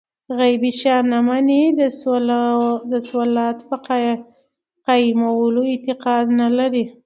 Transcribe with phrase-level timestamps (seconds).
[0.37, 1.61] غيبي شيان نه مني،
[2.91, 3.75] د صلوة په
[4.87, 6.85] قائمولو اعتقاد نه لري